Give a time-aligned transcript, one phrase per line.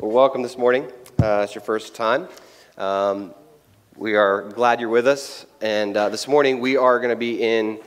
[0.00, 0.84] Well, welcome this morning.
[1.20, 2.28] Uh, it's your first time.
[2.76, 3.34] Um,
[3.96, 5.44] we are glad you're with us.
[5.60, 7.80] And uh, this morning we are going to be in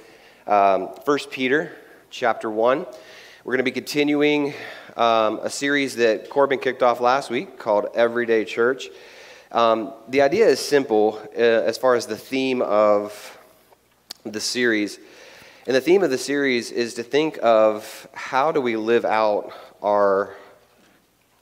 [0.45, 1.71] um, 1 Peter
[2.09, 2.79] chapter 1.
[3.45, 4.53] We're going to be continuing
[4.97, 8.89] um, a series that Corbin kicked off last week called Everyday Church.
[9.53, 13.37] Um, the idea is simple uh, as far as the theme of
[14.25, 14.99] the series.
[15.65, 19.53] And the theme of the series is to think of how do we live out
[19.81, 20.35] our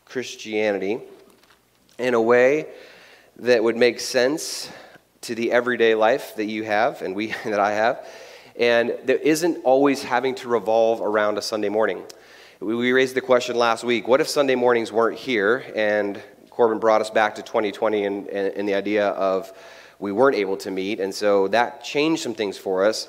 [0.09, 0.99] Christianity
[1.99, 2.65] in a way
[3.37, 4.67] that would make sense
[5.21, 8.07] to the everyday life that you have and we that I have,
[8.55, 12.03] and that isn't always having to revolve around a Sunday morning.
[12.59, 15.63] We raised the question last week what if Sunday mornings weren't here?
[15.75, 16.19] And
[16.49, 19.53] Corbin brought us back to 2020 and, and, and the idea of
[19.99, 23.07] we weren't able to meet, and so that changed some things for us.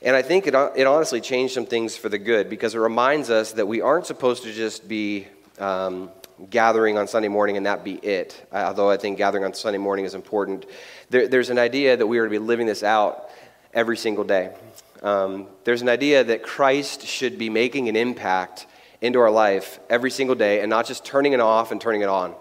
[0.00, 3.28] And I think it, it honestly changed some things for the good because it reminds
[3.28, 5.26] us that we aren't supposed to just be
[5.58, 6.10] um,
[6.50, 8.46] gathering on Sunday morning and that be it.
[8.52, 10.66] Although I think gathering on Sunday morning is important,
[11.10, 13.30] there, there's an idea that we are to be living this out
[13.74, 14.54] every single day.
[15.02, 18.66] Um, there's an idea that Christ should be making an impact
[19.00, 22.08] into our life every single day and not just turning it off and turning it
[22.08, 22.34] on.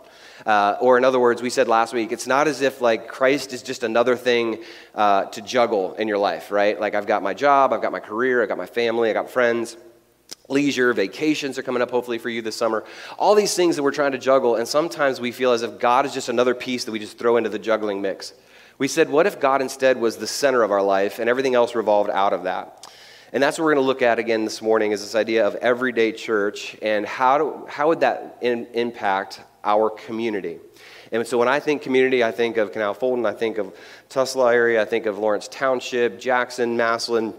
[0.45, 3.53] Uh, or in other words, we said last week, it's not as if like Christ
[3.53, 4.63] is just another thing
[4.95, 6.79] uh, to juggle in your life, right?
[6.79, 9.29] Like I've got my job, I've got my career, I've got my family, I've got
[9.29, 9.77] friends
[10.47, 12.85] leisure, vacations are coming up hopefully for you this summer.
[13.17, 16.05] All these things that we're trying to juggle, and sometimes we feel as if God
[16.05, 18.33] is just another piece that we just throw into the juggling mix.
[18.77, 21.75] We said, what if God instead was the center of our life and everything else
[21.75, 22.87] revolved out of that?
[23.33, 25.55] And that's what we're going to look at again this morning is this idea of
[25.55, 30.59] everyday church and how, do, how would that in, impact our community?
[31.11, 33.75] And so when I think community, I think of Canal Fulton, I think of
[34.09, 37.33] Tuslaw area, I think of Lawrence Township, Jackson, Massillon,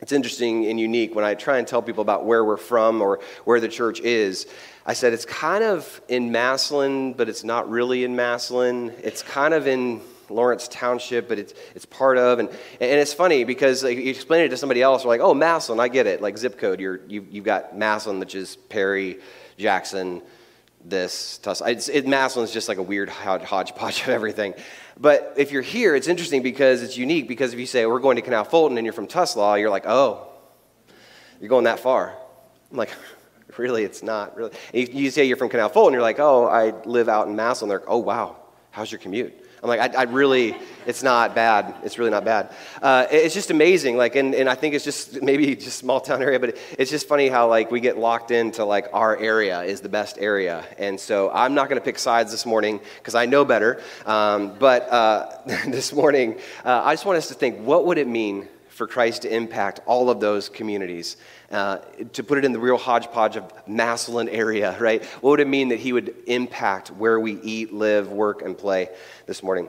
[0.00, 3.20] it's interesting and unique when I try and tell people about where we're from or
[3.44, 4.46] where the church is.
[4.84, 8.92] I said it's kind of in Massillon, but it's not really in Massillon.
[9.02, 12.38] It's kind of in Lawrence Township, but it's, it's part of.
[12.38, 15.34] And, and it's funny because like, you explain it to somebody else, they're like, oh,
[15.34, 16.20] Massillon, I get it.
[16.20, 19.18] Like zip code, you're, you, you've got Massillon, which is Perry,
[19.56, 20.22] Jackson,
[20.84, 21.62] this, Tuss.
[21.62, 24.54] It's, it, Massillon is just like a weird hodgepodge of everything.
[24.98, 27.28] But if you're here, it's interesting because it's unique.
[27.28, 29.86] Because if you say, we're going to Canal Fulton and you're from Tuslaw, you're like,
[29.86, 30.28] oh,
[31.40, 32.16] you're going that far.
[32.70, 32.90] I'm like,
[33.58, 34.52] really, it's not really.
[34.72, 37.68] You, you, say you're from Canal Fulton, you're like, oh, I live out in Massillon.
[37.68, 38.36] They're like, oh, wow,
[38.70, 39.45] how's your commute?
[39.62, 40.56] I'm like, I, I really,
[40.86, 41.74] it's not bad.
[41.82, 42.52] It's really not bad.
[42.80, 43.96] Uh, it's just amazing.
[43.96, 47.08] Like, and, and I think it's just maybe just small town area, but it's just
[47.08, 50.64] funny how like we get locked into like our area is the best area.
[50.78, 53.80] And so I'm not going to pick sides this morning because I know better.
[54.04, 58.08] Um, but uh, this morning, uh, I just want us to think, what would it
[58.08, 61.16] mean for Christ to impact all of those communities?
[61.50, 61.78] Uh,
[62.12, 65.04] to put it in the real hodgepodge of Massillon area, right?
[65.04, 68.90] What would it mean that he would impact where we eat, live, work, and play
[69.26, 69.68] this morning?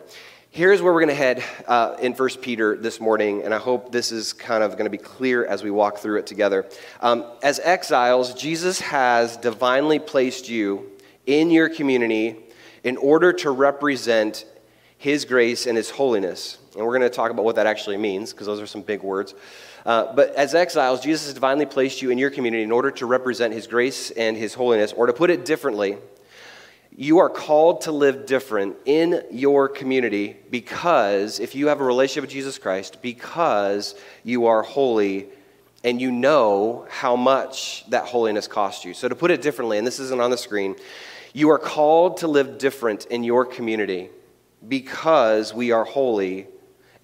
[0.49, 3.91] Here's where we're going to head uh, in 1 Peter this morning, and I hope
[3.91, 6.65] this is kind of going to be clear as we walk through it together.
[6.99, 10.91] Um, as exiles, Jesus has divinely placed you
[11.25, 12.37] in your community
[12.83, 14.45] in order to represent
[14.97, 16.57] his grace and his holiness.
[16.77, 19.01] And we're going to talk about what that actually means, because those are some big
[19.01, 19.33] words.
[19.83, 23.07] Uh, but as exiles, Jesus has divinely placed you in your community in order to
[23.07, 24.93] represent his grace and his holiness.
[24.93, 25.97] Or to put it differently,
[26.95, 32.21] you are called to live different in your community because, if you have a relationship
[32.21, 35.29] with Jesus Christ, because you are holy
[35.83, 38.93] and you know how much that holiness cost you.
[38.93, 40.75] So, to put it differently, and this isn't on the screen,
[41.33, 44.09] you are called to live different in your community
[44.67, 46.45] because we are holy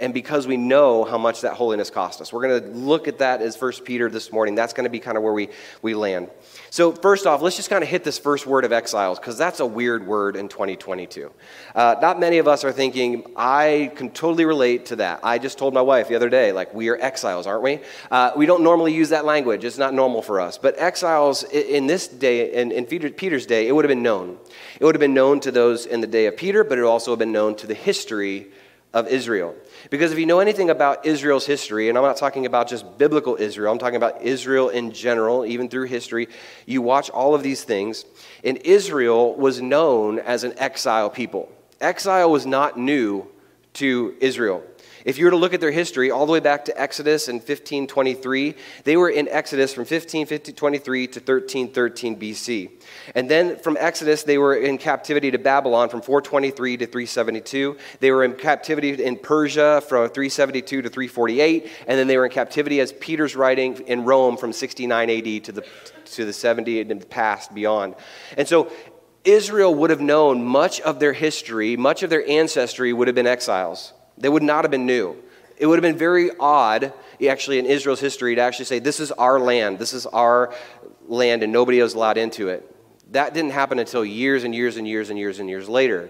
[0.03, 2.33] and because we know how much that holiness cost us.
[2.33, 4.53] We're going to look at that as First Peter this morning.
[4.53, 5.47] That's going to be kind of where we,
[5.81, 6.29] we land.
[6.71, 9.61] So, first off, let's just kind of hit this first word of exiles, because that's
[9.61, 11.31] a weird word in 2022.
[11.73, 15.21] Uh, not many of us are thinking, I can totally relate to that.
[15.23, 17.79] I just told my wife the other day, like, we are exiles, aren't we?
[18.11, 20.57] Uh, we don't normally use that language, it's not normal for us.
[20.57, 24.37] But exiles in this day, in, in Peter's day, it would have been known.
[24.81, 26.89] It would have been known to those in the day of Peter, but it would
[26.89, 28.51] also have been known to the history
[28.93, 29.55] of Israel.
[29.89, 33.35] Because if you know anything about Israel's history, and I'm not talking about just biblical
[33.35, 36.27] Israel, I'm talking about Israel in general, even through history,
[36.65, 38.05] you watch all of these things,
[38.43, 41.51] and Israel was known as an exile people.
[41.81, 43.27] Exile was not new
[43.73, 44.63] to Israel.
[45.05, 47.35] If you were to look at their history all the way back to Exodus in
[47.35, 48.55] 1523,
[48.85, 52.71] they were in Exodus from 1523 to 1313 BC.
[53.13, 57.77] And then from Exodus, they were in captivity to Babylon from 423 to 372.
[57.99, 61.69] They were in captivity in Persia from 372 to 348.
[61.87, 65.51] And then they were in captivity, as Peter's writing, in Rome from 69 AD to
[65.51, 65.65] the,
[66.05, 67.95] to the 70 and past beyond.
[68.37, 68.71] And so
[69.25, 73.27] Israel would have known much of their history, much of their ancestry would have been
[73.27, 73.93] exiles.
[74.17, 75.17] They would not have been new.
[75.57, 76.93] It would have been very odd,
[77.27, 80.53] actually, in Israel's history to actually say, This is our land, this is our
[81.07, 82.69] land, and nobody else allowed into it.
[83.11, 86.09] That didn't happen until years and years and years and years and years later.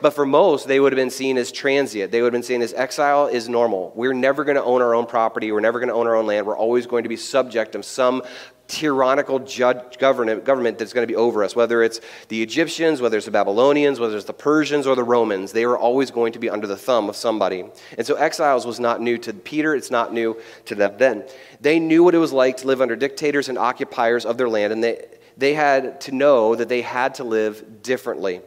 [0.00, 2.12] But for most, they would have been seen as transient.
[2.12, 3.92] They would have been seen as exile is normal.
[3.94, 5.52] We're never going to own our own property.
[5.52, 6.46] We're never going to own our own land.
[6.46, 8.22] We're always going to be subject of some
[8.68, 13.16] tyrannical judge, government, government that's going to be over us, whether it's the Egyptians, whether
[13.16, 16.38] it's the Babylonians, whether it's the Persians or the Romans, they were always going to
[16.38, 17.64] be under the thumb of somebody.
[17.96, 21.24] And so exiles was not new to Peter, it's not new to them then.
[21.60, 24.72] They knew what it was like to live under dictators and occupiers of their land,
[24.72, 25.06] and they,
[25.36, 28.40] they had to know that they had to live differently.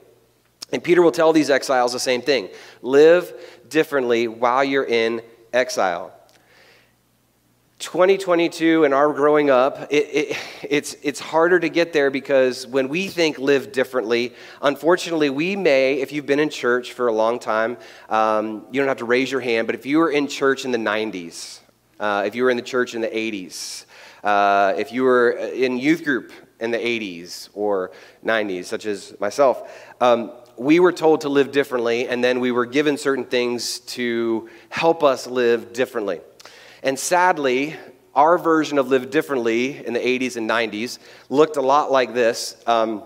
[0.72, 2.50] And Peter will tell these exiles the same thing
[2.82, 3.34] live
[3.70, 5.22] differently while you're in
[5.54, 6.14] exile.
[7.80, 12.90] 2022 and our growing up, it, it, it's, it's harder to get there because when
[12.90, 17.40] we think live differently, unfortunately, we may, if you've been in church for a long
[17.40, 17.78] time,
[18.10, 20.72] um, you don't have to raise your hand, but if you were in church in
[20.72, 21.62] the 90s,
[22.02, 23.86] uh, if you were in the church in the 80s,
[24.26, 27.92] uh, if you were in youth group in the 80s or
[28.26, 29.72] 90s, such as myself,
[30.02, 34.50] um, we were told to live differently, and then we were given certain things to
[34.68, 36.20] help us live differently.
[36.84, 37.78] And sadly,
[38.14, 42.62] our version of live differently in the 80s and 90s looked a lot like this.
[42.68, 43.04] Um,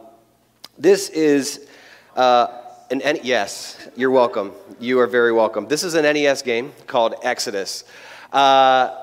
[0.80, 1.68] this is
[2.16, 2.48] uh,
[2.90, 4.54] an N- yes, you're welcome.
[4.80, 5.68] You are very welcome.
[5.68, 7.84] This is an NES game called Exodus.
[8.32, 9.03] Uh,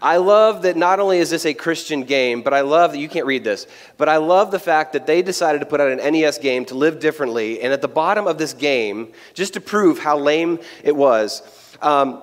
[0.00, 3.08] I love that not only is this a Christian game, but I love that you
[3.08, 3.66] can't read this,
[3.96, 6.74] but I love the fact that they decided to put out an NES game to
[6.74, 7.62] live differently.
[7.62, 11.42] And at the bottom of this game, just to prove how lame it was,
[11.80, 12.22] um,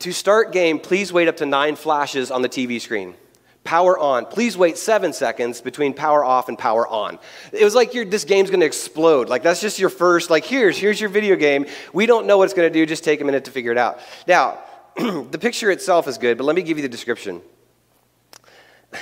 [0.00, 3.14] to start game, please wait up to nine flashes on the TV screen.
[3.62, 4.26] Power on.
[4.26, 7.20] Please wait seven seconds between power off and power on.
[7.52, 9.28] It was like this game's going to explode.
[9.28, 10.30] Like that's just your first.
[10.30, 11.66] Like here's here's your video game.
[11.92, 12.84] We don't know what it's going to do.
[12.84, 14.00] Just take a minute to figure it out.
[14.26, 14.58] Now
[14.96, 17.40] the picture itself is good, but let me give you the description.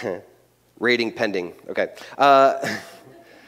[0.78, 1.52] Rating pending.
[1.68, 1.88] Okay.
[2.16, 2.78] Uh,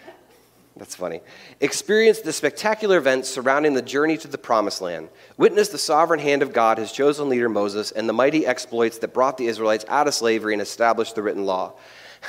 [0.77, 1.21] that's funny.
[1.61, 5.09] Experience the spectacular events surrounding the journey to the promised land.
[5.37, 9.15] Witness the sovereign hand of God, his chosen leader Moses, and the mighty exploits that
[9.15, 11.75] brought the Israelites out of slavery and established the written law.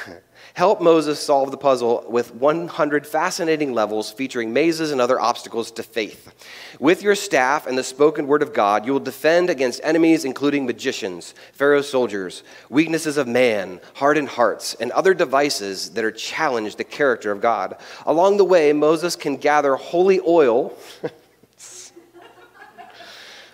[0.55, 5.81] Help Moses solve the puzzle with 100 fascinating levels featuring mazes and other obstacles to
[5.81, 6.31] faith.
[6.79, 10.67] With your staff and the spoken word of God, you will defend against enemies, including
[10.67, 16.83] magicians, Pharaoh's soldiers, weaknesses of man, hardened hearts, and other devices that are challenge the
[16.83, 17.75] character of God.
[18.05, 20.77] Along the way, Moses can gather holy oil.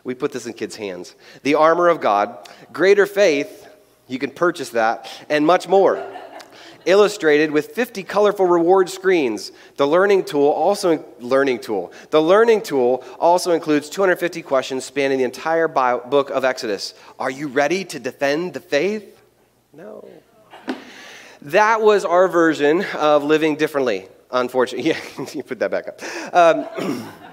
[0.04, 1.16] we put this in kids' hands.
[1.44, 3.68] The armor of God, greater faith,
[4.10, 6.06] you can purchase that, and much more
[6.86, 9.52] illustrated with 50 colorful reward screens.
[9.78, 11.92] The learning tool also learning tool.
[12.10, 16.94] The learning tool also includes 250 questions spanning the entire book of Exodus.
[17.20, 19.22] Are you ready to defend the faith?
[19.74, 20.08] No.
[21.44, 24.08] That was our version of living differently.
[24.32, 26.02] Unfortunately, yeah, you put that back up.
[26.34, 27.10] Um,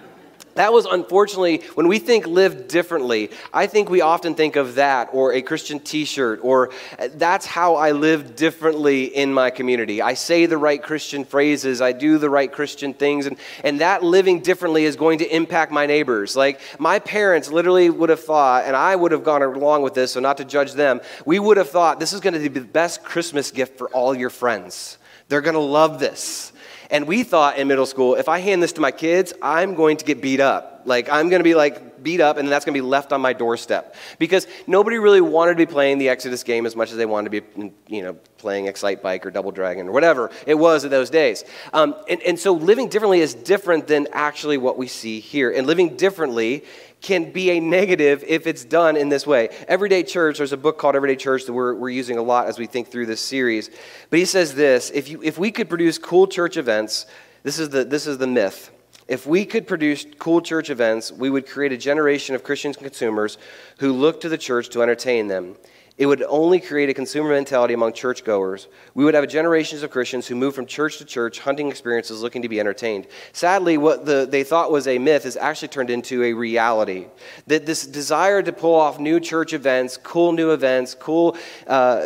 [0.57, 5.11] That was unfortunately, when we think live differently, I think we often think of that
[5.13, 10.01] or a Christian t shirt or uh, that's how I live differently in my community.
[10.01, 14.03] I say the right Christian phrases, I do the right Christian things, and, and that
[14.03, 16.37] living differently is going to impact my neighbors.
[16.37, 20.13] Like my parents literally would have thought, and I would have gone along with this,
[20.13, 22.61] so not to judge them, we would have thought this is going to be the
[22.63, 24.99] best Christmas gift for all your friends.
[25.29, 26.53] They're going to love this.
[26.91, 29.97] And we thought in middle school, if I hand this to my kids, I'm going
[29.99, 30.83] to get beat up.
[30.85, 33.21] Like, I'm going to be like beat up, and that's going to be left on
[33.21, 33.97] my doorstep.
[34.19, 37.33] Because nobody really wanted to be playing the Exodus game as much as they wanted
[37.33, 41.11] to be, you know, playing Excitebike or Double Dragon or whatever it was in those
[41.11, 41.45] days.
[41.73, 45.51] Um, and, and so living differently is different than actually what we see here.
[45.51, 46.63] And living differently
[47.01, 49.49] can be a negative if it's done in this way.
[49.69, 52.59] Everyday Church, there's a book called Everyday Church that we're, we're using a lot as
[52.59, 53.71] we think through this series.
[54.11, 57.07] But he says this if, you, if we could produce cool church events,
[57.43, 58.71] this is, the, this is the myth.
[59.09, 63.39] If we could produce cool church events, we would create a generation of Christian consumers
[63.79, 65.57] who look to the church to entertain them.
[65.99, 68.69] It would only create a consumer mentality among churchgoers.
[68.95, 72.43] We would have generations of Christians who move from church to church, hunting experiences, looking
[72.43, 73.07] to be entertained.
[73.33, 77.07] Sadly, what the, they thought was a myth has actually turned into a reality.
[77.47, 81.37] That this desire to pull off new church events, cool new events, cool
[81.67, 82.05] uh,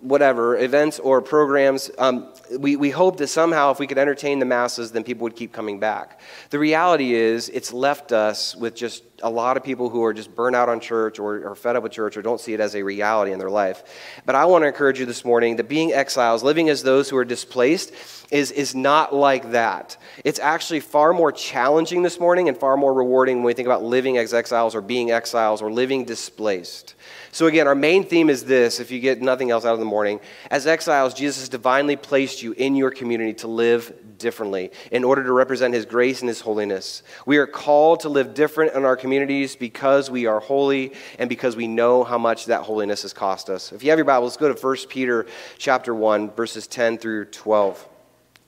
[0.00, 4.44] whatever, events or programs, um, we, we hope that somehow if we could entertain the
[4.44, 6.20] masses, then people would keep coming back.
[6.50, 10.34] The reality is, it's left us with just a lot of people who are just
[10.34, 12.76] burnt out on church or are fed up with church or don't see it as
[12.76, 13.82] a reality in their life.
[14.26, 17.16] But I want to encourage you this morning that being exiles, living as those who
[17.16, 17.92] are displaced,
[18.30, 19.96] is, is not like that.
[20.24, 23.82] It's actually far more challenging this morning and far more rewarding when we think about
[23.82, 26.94] living as exiles or being exiles or living displaced.
[27.32, 29.84] So, again, our main theme is this if you get nothing else out of the
[29.84, 30.20] morning.
[30.50, 35.22] As exiles, Jesus has divinely placed you in your community to live differently in order
[35.24, 37.02] to represent his grace and his holiness.
[37.26, 41.54] We are called to live different in our communities because we are holy and because
[41.54, 43.70] we know how much that holiness has cost us.
[43.72, 47.26] If you have your Bible, let's go to 1 Peter chapter 1, verses 10 through
[47.26, 47.88] 12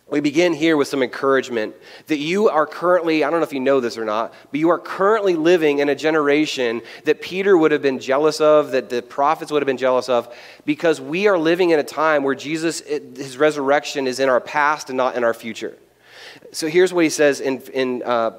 [0.08, 1.74] we begin here with some encouragement
[2.06, 4.68] that you are currently, I don't know if you know this or not, but you
[4.68, 9.02] are currently living in a generation that Peter would have been jealous of, that the
[9.02, 10.32] prophets would have been jealous of,
[10.64, 14.90] because we are living in a time where Jesus, his resurrection is in our past
[14.90, 15.76] and not in our future.
[16.52, 18.38] So here's what he says in, in uh,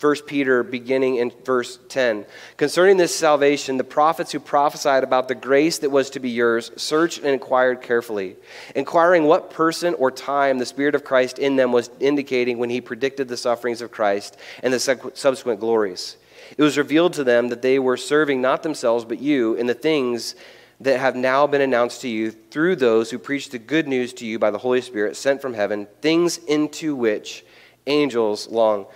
[0.00, 2.24] 1 Peter, beginning in verse 10.
[2.56, 6.70] Concerning this salvation, the prophets who prophesied about the grace that was to be yours
[6.76, 8.36] searched and inquired carefully,
[8.74, 12.80] inquiring what person or time the Spirit of Christ in them was indicating when he
[12.80, 16.16] predicted the sufferings of Christ and the subsequent glories.
[16.56, 19.74] It was revealed to them that they were serving not themselves but you in the
[19.74, 20.34] things
[20.80, 24.24] that have now been announced to you through those who preach the good news to
[24.24, 27.44] you by the Holy Spirit sent from heaven, things into which
[27.86, 28.86] angels long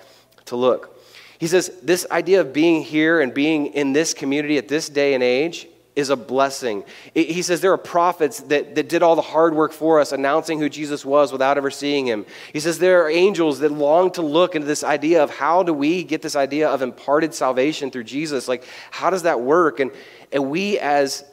[0.46, 0.93] to look.
[1.38, 5.14] He says this idea of being here and being in this community at this day
[5.14, 6.82] and age is a blessing.
[7.14, 10.58] He says there are prophets that, that did all the hard work for us, announcing
[10.58, 12.26] who Jesus was without ever seeing him.
[12.52, 15.72] He says there are angels that long to look into this idea of how do
[15.72, 18.48] we get this idea of imparted salvation through Jesus?
[18.48, 19.78] Like, how does that work?
[19.78, 19.92] And,
[20.32, 21.24] and we, as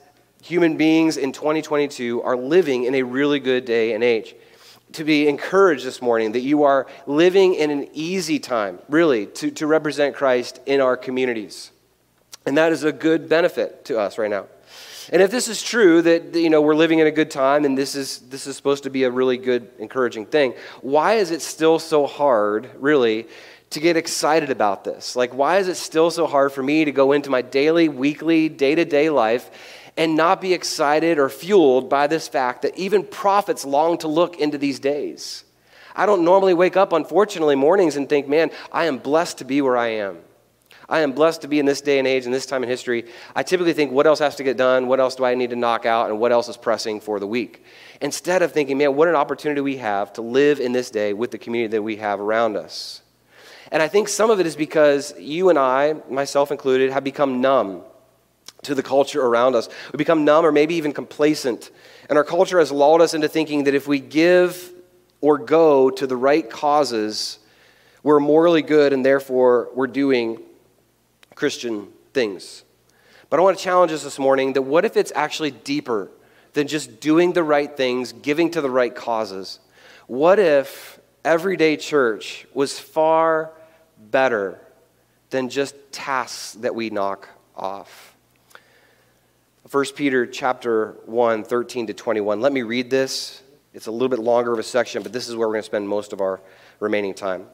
[0.44, 4.36] human beings in 2022, are living in a really good day and age
[4.94, 9.52] to be encouraged this morning that you are living in an easy time, really, to,
[9.52, 11.72] to represent Christ in our communities.
[12.46, 14.48] And that is a good benefit to us right now.
[15.12, 17.78] And if this is true that you know we're living in a good time and
[17.78, 21.42] this is this is supposed to be a really good encouraging thing, why is it
[21.42, 23.28] still so hard, really,
[23.72, 25.16] to get excited about this?
[25.16, 28.48] Like why is it still so hard for me to go into my daily, weekly,
[28.48, 29.50] day-to-day life
[30.02, 34.40] and not be excited or fueled by this fact that even prophets long to look
[34.40, 35.44] into these days.
[35.96, 39.62] I don't normally wake up, unfortunately, mornings and think, man, I am blessed to be
[39.62, 40.18] where I am.
[40.90, 43.06] I am blessed to be in this day and age and this time in history.
[43.36, 44.88] I typically think, what else has to get done?
[44.88, 46.10] What else do I need to knock out?
[46.10, 47.64] And what else is pressing for the week?
[48.02, 51.30] Instead of thinking, man, what an opportunity we have to live in this day with
[51.30, 53.04] the community that we have around us.
[53.72, 57.40] And I think some of it is because you and I, myself included, have become
[57.40, 57.84] numb
[58.64, 59.70] to the culture around us.
[59.92, 61.72] We become numb or maybe even complacent.
[62.10, 64.72] And our culture has lulled us into thinking that if we give
[65.20, 67.40] or go to the right causes,
[68.04, 70.42] we're morally good and therefore we're doing
[71.36, 72.64] Christian things.
[73.30, 76.12] But I want to challenge us this morning that what if it's actually deeper
[76.54, 79.60] than just doing the right things, giving to the right causes?
[80.08, 83.52] What if everyday church was far
[83.98, 84.60] better
[85.30, 88.11] than just tasks that we knock off?
[89.72, 92.42] 1 Peter chapter 1, 13 to 21.
[92.42, 93.42] Let me read this.
[93.74, 95.66] It's a little bit longer of a section, but this is where we're going to
[95.66, 96.42] spend most of our
[96.82, 97.46] remaining time.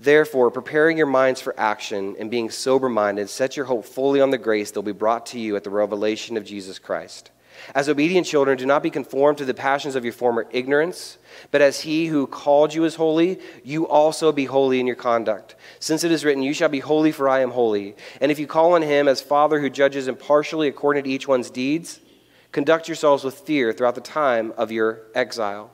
[0.00, 4.30] Therefore, preparing your minds for action and being sober minded, set your hope fully on
[4.30, 7.30] the grace that will be brought to you at the revelation of Jesus Christ.
[7.74, 11.18] As obedient children, do not be conformed to the passions of your former ignorance,
[11.50, 15.54] but as he who called you is holy, you also be holy in your conduct.
[15.80, 17.96] Since it is written, You shall be holy, for I am holy.
[18.20, 21.50] And if you call on him as Father who judges impartially according to each one's
[21.50, 22.00] deeds,
[22.52, 25.70] conduct yourselves with fear throughout the time of your exile,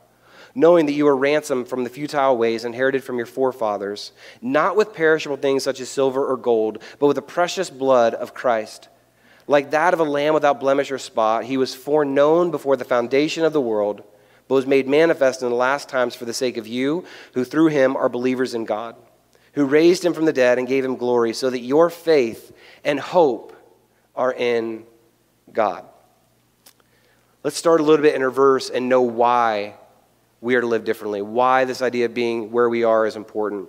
[0.55, 4.95] knowing that you are ransomed from the futile ways inherited from your forefathers, not with
[4.95, 8.89] perishable things such as silver or gold, but with the precious blood of Christ
[9.47, 11.45] like that of a lamb without blemish or spot.
[11.45, 14.03] He was foreknown before the foundation of the world,
[14.49, 17.05] but was made manifest in the last times for the sake of you,
[17.35, 18.97] who through him are believers in God,
[19.55, 22.53] who raised him from the dead and gave him glory, so that your faith
[22.85, 23.57] and hope
[24.15, 24.85] are in
[25.53, 25.85] God.
[27.43, 29.75] Let's start a little bit in reverse and know why
[30.41, 33.69] we are to live differently, why this idea of being where we are is important.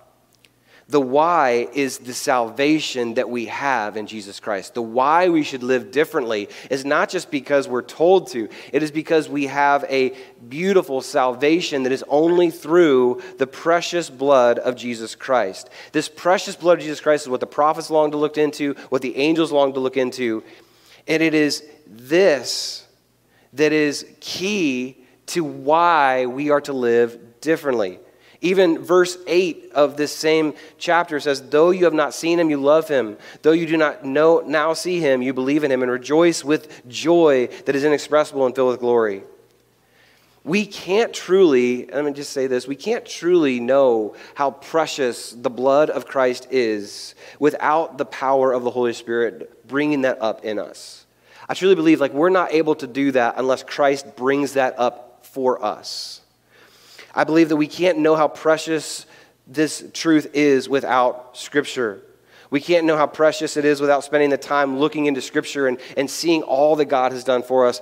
[0.91, 4.73] The why is the salvation that we have in Jesus Christ.
[4.73, 8.91] The why we should live differently is not just because we're told to, it is
[8.91, 10.13] because we have a
[10.49, 15.69] beautiful salvation that is only through the precious blood of Jesus Christ.
[15.93, 19.01] This precious blood of Jesus Christ is what the prophets longed to look into, what
[19.01, 20.43] the angels longed to look into,
[21.07, 22.85] and it is this
[23.53, 27.97] that is key to why we are to live differently.
[28.41, 32.57] Even verse 8 of this same chapter says, Though you have not seen him, you
[32.57, 33.17] love him.
[33.43, 36.87] Though you do not know, now see him, you believe in him and rejoice with
[36.87, 39.23] joy that is inexpressible and filled with glory.
[40.43, 45.51] We can't truly, let me just say this, we can't truly know how precious the
[45.51, 50.57] blood of Christ is without the power of the Holy Spirit bringing that up in
[50.57, 51.05] us.
[51.47, 55.19] I truly believe like we're not able to do that unless Christ brings that up
[55.27, 56.20] for us.
[57.13, 59.05] I believe that we can't know how precious
[59.47, 62.01] this truth is without Scripture.
[62.49, 65.79] We can't know how precious it is without spending the time looking into Scripture and,
[65.95, 67.81] and seeing all that God has done for us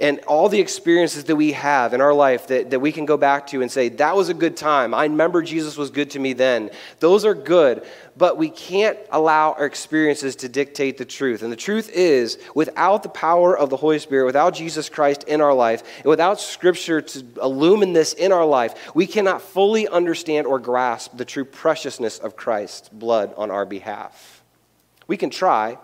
[0.00, 3.16] and all the experiences that we have in our life that, that we can go
[3.16, 4.94] back to and say, that was a good time.
[4.94, 6.70] I remember Jesus was good to me then.
[7.00, 7.84] Those are good,
[8.16, 11.42] but we can't allow our experiences to dictate the truth.
[11.42, 15.40] And the truth is, without the power of the Holy Spirit, without Jesus Christ in
[15.40, 20.46] our life, and without Scripture to illumine this in our life, we cannot fully understand
[20.46, 24.42] or grasp the true preciousness of Christ's blood on our behalf.
[25.06, 25.78] We can try.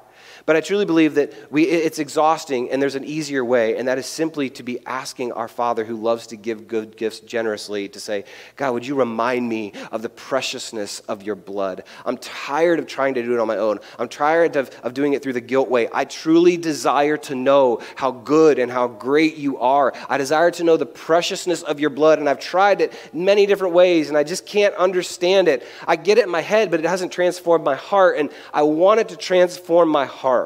[0.48, 3.98] But I truly believe that we, it's exhausting and there's an easier way, and that
[3.98, 8.00] is simply to be asking our Father who loves to give good gifts generously to
[8.00, 8.24] say,
[8.56, 11.84] God, would you remind me of the preciousness of your blood?
[12.06, 13.78] I'm tired of trying to do it on my own.
[13.98, 15.86] I'm tired of, of doing it through the guilt way.
[15.92, 19.92] I truly desire to know how good and how great you are.
[20.08, 23.74] I desire to know the preciousness of your blood, and I've tried it many different
[23.74, 25.62] ways, and I just can't understand it.
[25.86, 29.00] I get it in my head, but it hasn't transformed my heart, and I want
[29.00, 30.37] it to transform my heart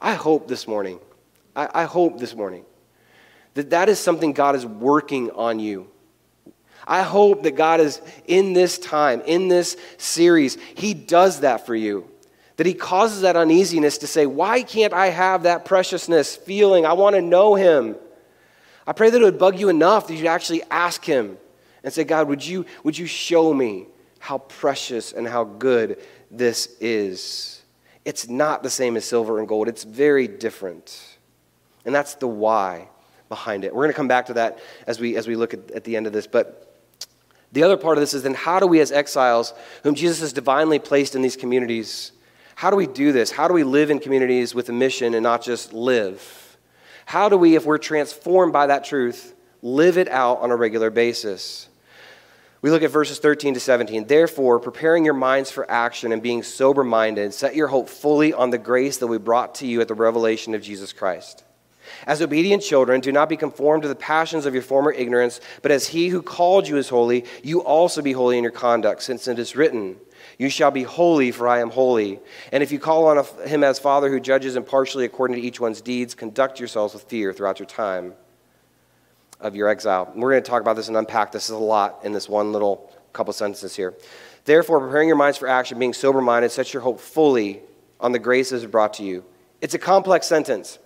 [0.00, 1.00] I hope this morning,
[1.54, 2.64] I, I hope this morning
[3.54, 5.88] that that is something God is working on you.
[6.86, 11.74] I hope that God is in this time, in this series, He does that for
[11.74, 12.08] you.
[12.56, 16.86] That He causes that uneasiness to say, Why can't I have that preciousness feeling?
[16.86, 17.96] I want to know Him.
[18.86, 21.36] I pray that it would bug you enough that you'd actually ask Him
[21.84, 23.86] and say, God, would you, would you show me
[24.18, 25.98] how precious and how good
[26.30, 27.57] this is?
[28.08, 31.18] It's not the same as silver and gold, it's very different.
[31.84, 32.88] And that's the why
[33.28, 33.74] behind it.
[33.74, 35.94] We're going to come back to that as we, as we look at, at the
[35.94, 36.26] end of this.
[36.26, 36.74] But
[37.52, 40.32] the other part of this is then how do we, as exiles, whom Jesus has
[40.32, 42.12] divinely placed in these communities,
[42.54, 43.30] how do we do this?
[43.30, 46.56] How do we live in communities with a mission and not just live?
[47.04, 50.88] How do we, if we're transformed by that truth, live it out on a regular
[50.88, 51.67] basis?
[52.60, 54.06] We look at verses 13 to 17.
[54.06, 58.50] Therefore, preparing your minds for action and being sober minded, set your hope fully on
[58.50, 61.44] the grace that we brought to you at the revelation of Jesus Christ.
[62.04, 65.70] As obedient children, do not be conformed to the passions of your former ignorance, but
[65.70, 69.28] as he who called you is holy, you also be holy in your conduct, since
[69.28, 69.96] it is written,
[70.36, 72.18] You shall be holy, for I am holy.
[72.52, 75.80] And if you call on him as Father who judges impartially according to each one's
[75.80, 78.14] deeds, conduct yourselves with fear throughout your time
[79.40, 80.10] of your exile.
[80.12, 82.52] And we're going to talk about this and unpack this a lot in this one
[82.52, 83.94] little couple sentences here.
[84.44, 87.60] Therefore, preparing your minds for action, being sober minded, set your hope fully
[88.00, 89.24] on the graces brought to you.
[89.60, 90.78] It's a complex sentence.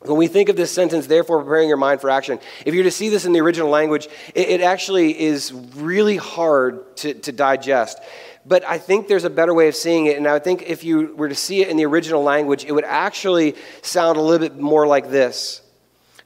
[0.00, 2.90] When we think of this sentence, therefore preparing your mind for action, if you're to
[2.90, 7.98] see this in the original language, it, it actually is really hard to, to digest.
[8.46, 10.16] But I think there's a better way of seeing it.
[10.16, 12.84] And I think if you were to see it in the original language, it would
[12.84, 15.60] actually sound a little bit more like this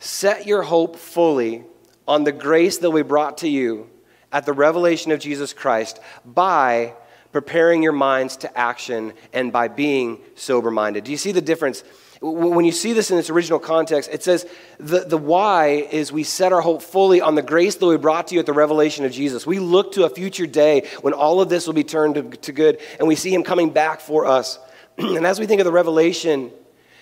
[0.04, 1.64] Set your hope fully
[2.06, 3.88] on the grace that we brought to you
[4.30, 6.92] at the revelation of Jesus Christ by
[7.32, 11.04] preparing your minds to action and by being sober minded.
[11.04, 11.84] Do you see the difference?
[12.20, 14.46] When you see this in its original context, it says
[14.78, 18.26] the, the why is we set our hope fully on the grace that we brought
[18.26, 19.46] to you at the revelation of Jesus.
[19.46, 22.52] We look to a future day when all of this will be turned to, to
[22.52, 24.58] good and we see Him coming back for us.
[24.98, 26.50] and as we think of the revelation,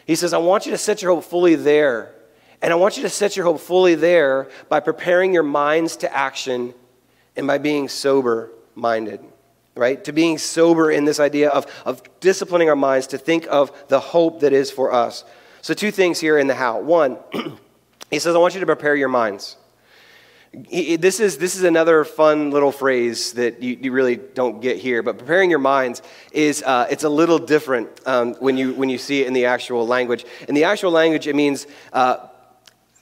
[0.07, 2.15] He says, I want you to set your hope fully there
[2.63, 6.17] and I want you to set your hope fully there by preparing your minds to
[6.17, 6.73] action
[7.37, 9.21] and by being sober minded,
[9.75, 10.03] right?
[10.05, 13.99] To being sober in this idea of, of disciplining our minds to think of the
[13.99, 15.25] hope that is for us.
[15.61, 16.81] So, two things here in the how.
[16.81, 17.19] One,
[18.11, 19.57] he says, I want you to prepare your minds.
[20.53, 25.03] This, is, this is another fun little phrase that you, you, really don't get here,
[25.03, 28.99] but preparing your minds is uh, it's a little different um, when, you, when you
[28.99, 30.27] see it in the actual language.
[30.49, 32.27] In the actual language, it means uh,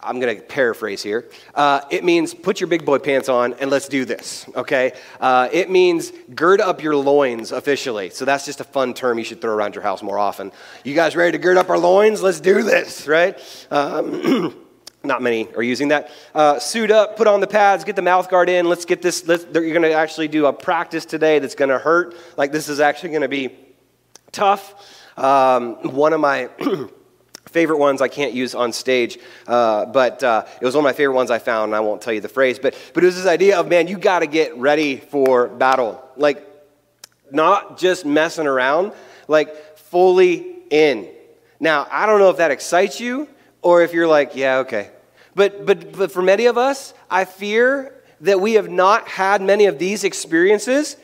[0.02, 1.28] I'm going to paraphrase here.
[1.54, 4.92] Uh, it means put your big boy pants on and let's do this, okay?
[5.20, 8.10] Uh, it means gird up your loins officially.
[8.10, 10.52] So that's just a fun term you should throw around your house more often.
[10.84, 12.22] You guys ready to gird up our loins?
[12.22, 13.38] Let's do this, right?
[13.70, 14.66] Um,
[15.04, 16.10] not many are using that.
[16.34, 18.68] Uh, suit up, put on the pads, get the mouth guard in.
[18.68, 19.26] Let's get this.
[19.26, 22.14] Let's, you're going to actually do a practice today that's going to hurt.
[22.36, 23.50] Like this is actually going to be
[24.32, 24.74] tough.
[25.16, 26.50] Um, one of my
[27.50, 30.92] favorite ones I can't use on stage, uh, but uh, it was one of my
[30.92, 33.16] favorite ones I found, and I won't tell you the phrase, but, but it was
[33.16, 36.02] this idea of, man, you got to get ready for battle.
[36.16, 36.46] Like,
[37.30, 38.92] not just messing around,
[39.28, 41.08] like, fully in.
[41.58, 43.28] Now, I don't know if that excites you
[43.62, 44.90] or if you're like, yeah, okay.
[45.34, 49.66] But, but, but for many of us, I fear that we have not had many
[49.66, 50.96] of these experiences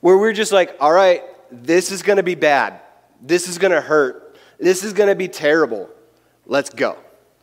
[0.00, 2.80] where we're just like, all right, this is going to be bad.
[3.20, 4.25] This is going to hurt
[4.58, 5.88] this is going to be terrible.
[6.46, 6.98] Let's go.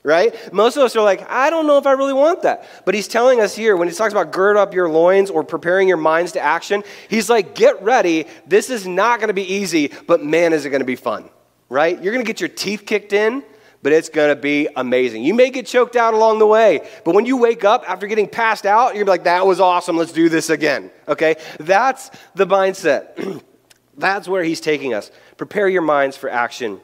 [0.05, 0.35] Right?
[0.51, 2.67] Most of us are like, I don't know if I really want that.
[2.85, 5.87] But he's telling us here, when he talks about gird up your loins or preparing
[5.87, 8.25] your minds to action, he's like, get ready.
[8.45, 11.29] This is not going to be easy, but man, is it going to be fun.
[11.69, 11.95] Right?
[12.01, 13.43] You're going to get your teeth kicked in,
[13.81, 15.23] but it's going to be amazing.
[15.23, 18.27] You may get choked out along the way, but when you wake up after getting
[18.27, 19.95] passed out, you're like, that was awesome.
[19.95, 20.91] Let's do this again.
[21.07, 21.35] Okay?
[21.59, 23.41] That's the mindset.
[23.97, 25.11] That's where he's taking us.
[25.37, 26.81] Prepare your minds for action.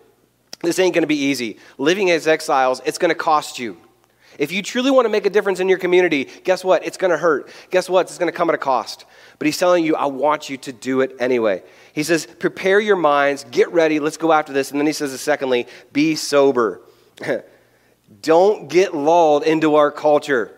[0.62, 1.58] This ain't going to be easy.
[1.78, 3.78] Living as exiles, it's going to cost you.
[4.38, 6.86] If you truly want to make a difference in your community, guess what?
[6.86, 7.50] It's going to hurt.
[7.72, 8.08] Guess what?
[8.08, 9.06] It's going to come at a cost.
[9.38, 11.64] But he's telling you, I want you to do it anyway.
[11.94, 14.72] He says, prepare your minds, get ready, let's go after this.
[14.72, 16.82] And then he says, secondly, be sober.
[18.22, 20.56] Don't get lulled into our culture.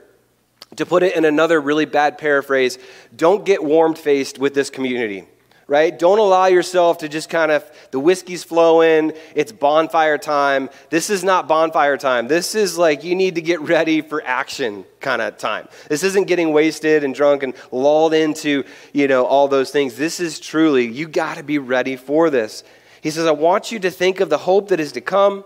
[0.78, 2.80] To put it in another really bad paraphrase,
[3.14, 5.28] don't get warm faced with this community
[5.72, 5.98] right?
[5.98, 10.70] Don't allow yourself to just kind of, the whiskey's flowing, it's bonfire time.
[10.90, 12.28] This is not bonfire time.
[12.28, 15.70] This is like you need to get ready for action kind of time.
[15.88, 19.96] This isn't getting wasted and drunk and lulled into, you know, all those things.
[19.96, 22.66] This is truly, you got to be ready for this.
[23.00, 25.46] He says, I want you to think of the hope that is to come.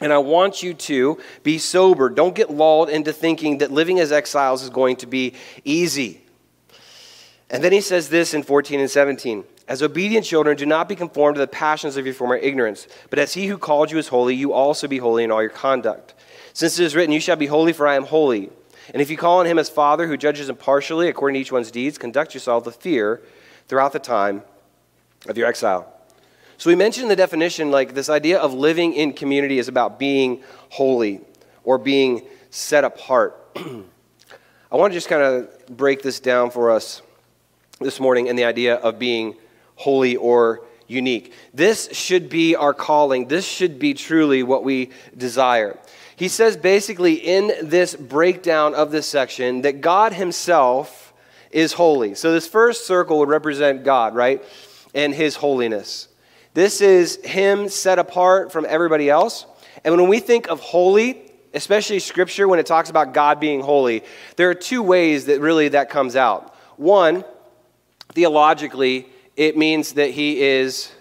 [0.00, 2.08] And I want you to be sober.
[2.08, 6.21] Don't get lulled into thinking that living as exiles is going to be easy.
[7.52, 10.96] And then he says this in 14 and 17 As obedient children, do not be
[10.96, 14.08] conformed to the passions of your former ignorance, but as he who called you is
[14.08, 16.14] holy, you also be holy in all your conduct.
[16.54, 18.50] Since it is written, You shall be holy, for I am holy.
[18.92, 21.70] And if you call on him as Father, who judges impartially according to each one's
[21.70, 23.22] deeds, conduct yourself with fear
[23.68, 24.42] throughout the time
[25.28, 25.92] of your exile.
[26.56, 30.42] So we mentioned the definition like this idea of living in community is about being
[30.70, 31.20] holy
[31.64, 33.38] or being set apart.
[33.56, 37.02] I want to just kind of break this down for us
[37.82, 39.36] this morning in the idea of being
[39.76, 41.32] holy or unique.
[41.54, 43.28] This should be our calling.
[43.28, 45.78] This should be truly what we desire.
[46.16, 51.12] He says basically in this breakdown of this section that God Himself
[51.50, 52.14] is holy.
[52.14, 54.42] So this first circle would represent God, right?
[54.94, 56.08] And His holiness.
[56.54, 59.46] This is Him set apart from everybody else.
[59.84, 64.04] And when we think of holy, especially Scripture, when it talks about God being holy,
[64.36, 66.54] there are two ways that really that comes out.
[66.76, 67.24] One,
[68.12, 70.92] Theologically, it means that he is,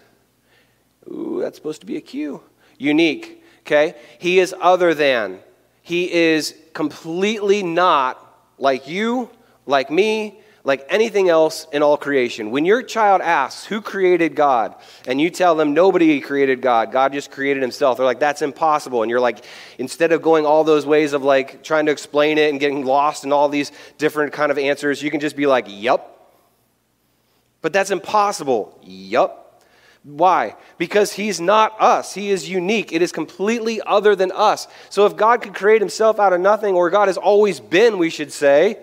[1.07, 2.41] ooh, that's supposed to be a Q,
[2.77, 3.95] unique, okay?
[4.19, 5.39] He is other than.
[5.81, 8.17] He is completely not
[8.57, 9.29] like you,
[9.65, 12.51] like me, like anything else in all creation.
[12.51, 14.75] When your child asks, Who created God?
[15.07, 19.01] and you tell them nobody created God, God just created himself, they're like, That's impossible.
[19.01, 19.43] And you're like,
[19.77, 23.23] instead of going all those ways of like trying to explain it and getting lost
[23.23, 26.20] in all these different kind of answers, you can just be like, Yep,
[27.61, 28.79] but that's impossible.
[28.83, 29.37] Yup.
[30.03, 30.55] Why?
[30.79, 32.13] Because he's not us.
[32.13, 32.91] He is unique.
[32.91, 34.67] It is completely other than us.
[34.89, 38.09] So if God could create himself out of nothing, or God has always been, we
[38.09, 38.79] should say,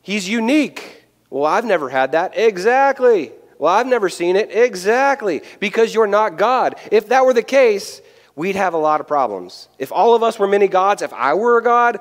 [0.00, 1.04] he's unique.
[1.28, 2.38] Well, I've never had that.
[2.38, 3.32] Exactly.
[3.58, 4.52] Well, I've never seen it.
[4.52, 5.42] Exactly.
[5.58, 6.76] Because you're not God.
[6.92, 8.00] If that were the case,
[8.36, 9.68] we'd have a lot of problems.
[9.78, 11.98] If all of us were many gods, if I were a God,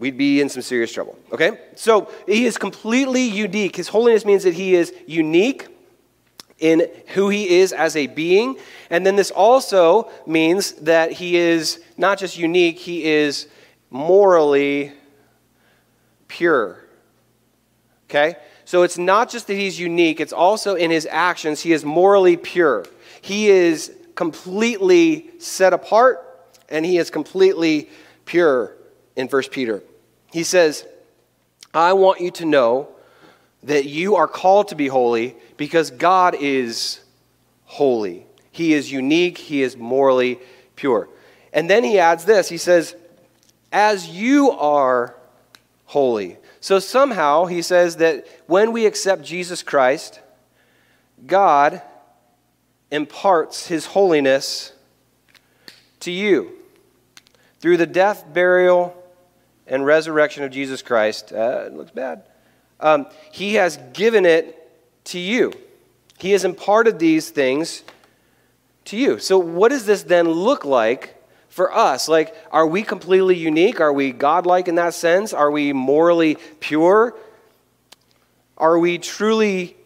[0.00, 1.16] we'd be in some serious trouble.
[1.30, 1.60] Okay?
[1.76, 3.76] So he is completely unique.
[3.76, 5.68] His holiness means that he is unique
[6.58, 8.56] in who he is as a being.
[8.88, 13.46] And then this also means that he is not just unique, he is
[13.90, 14.92] morally
[16.28, 16.82] pure.
[18.08, 18.36] Okay?
[18.64, 22.36] So it's not just that he's unique, it's also in his actions, he is morally
[22.36, 22.86] pure.
[23.20, 26.26] He is completely set apart
[26.68, 27.90] and he is completely
[28.24, 28.76] pure
[29.16, 29.82] in 1 Peter.
[30.32, 30.86] He says,
[31.72, 32.88] I want you to know
[33.62, 37.00] that you are called to be holy because God is
[37.64, 38.26] holy.
[38.50, 40.38] He is unique, He is morally
[40.76, 41.08] pure.
[41.52, 42.94] And then he adds this He says,
[43.72, 45.14] as you are
[45.86, 46.38] holy.
[46.60, 50.20] So somehow he says that when we accept Jesus Christ,
[51.26, 51.82] God
[52.90, 54.72] imparts his holiness
[56.00, 56.52] to you
[57.60, 58.96] through the death, burial,
[59.70, 61.32] and resurrection of Jesus Christ.
[61.32, 62.24] Uh, it looks bad.
[62.80, 64.56] Um, he has given it
[65.04, 65.52] to you.
[66.18, 67.82] He has imparted these things
[68.86, 69.18] to you.
[69.18, 71.16] So, what does this then look like
[71.48, 72.08] for us?
[72.08, 73.80] Like, are we completely unique?
[73.80, 75.32] Are we godlike in that sense?
[75.32, 77.16] Are we morally pure?
[78.58, 79.76] Are we truly,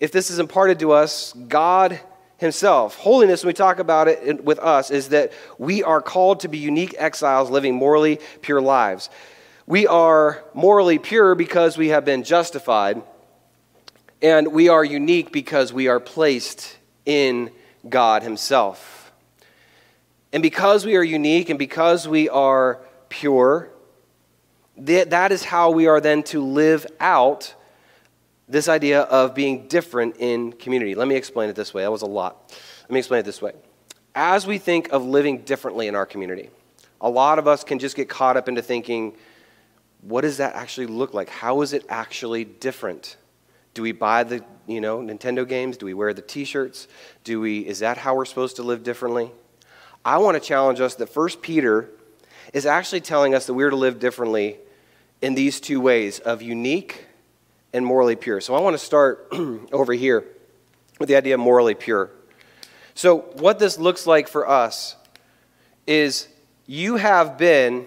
[0.00, 2.00] if this is imparted to us, God
[2.38, 2.96] Himself?
[2.96, 6.58] Holiness, when we talk about it with us, is that we are called to be
[6.58, 9.10] unique exiles living morally pure lives.
[9.66, 13.02] We are morally pure because we have been justified,
[14.22, 17.50] and we are unique because we are placed in
[17.88, 19.12] God Himself.
[20.32, 23.70] And because we are unique and because we are pure,
[24.76, 27.54] that is how we are then to live out
[28.48, 30.94] this idea of being different in community.
[30.94, 31.82] Let me explain it this way.
[31.82, 32.54] That was a lot.
[32.82, 33.52] Let me explain it this way.
[34.14, 36.50] As we think of living differently in our community,
[37.00, 39.14] a lot of us can just get caught up into thinking,
[40.00, 41.28] what does that actually look like?
[41.28, 43.16] How is it actually different?
[43.74, 45.76] Do we buy the, you know, Nintendo games?
[45.76, 46.88] Do we wear the t-shirts?
[47.24, 49.30] Do we is that how we're supposed to live differently?
[50.04, 51.90] I want to challenge us that First Peter
[52.54, 54.56] is actually telling us that we're to live differently
[55.20, 57.07] in these two ways of unique
[57.72, 58.40] and morally pure.
[58.40, 59.28] So I want to start
[59.72, 60.24] over here
[60.98, 62.10] with the idea of morally pure.
[62.94, 64.96] So, what this looks like for us
[65.86, 66.26] is
[66.66, 67.86] you have been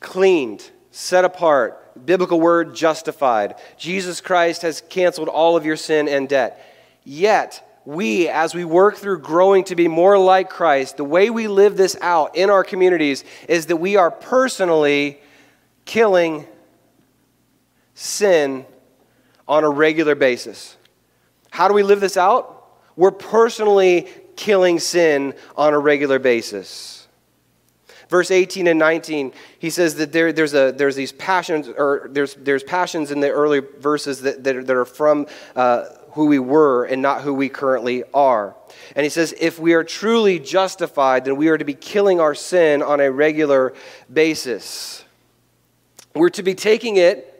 [0.00, 3.54] cleaned, set apart, biblical word justified.
[3.78, 6.60] Jesus Christ has canceled all of your sin and debt.
[7.04, 11.48] Yet, we, as we work through growing to be more like Christ, the way we
[11.48, 15.20] live this out in our communities is that we are personally
[15.84, 16.46] killing
[17.94, 18.66] sin
[19.46, 20.76] on a regular basis.
[21.50, 22.58] How do we live this out?
[22.96, 27.06] We're personally killing sin on a regular basis.
[28.08, 32.34] Verse 18 and 19, he says that there, there's, a, there's these passions, or there's,
[32.34, 35.26] there's passions in the early verses that, that, that are from
[35.56, 38.54] uh, who we were and not who we currently are.
[38.94, 42.34] And he says, if we are truly justified, then we are to be killing our
[42.34, 43.72] sin on a regular
[44.12, 45.04] basis.
[46.14, 47.31] We're to be taking it